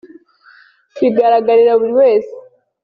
bigaragarira 0.99 1.73
buri 1.81 1.91
wese 1.99 2.33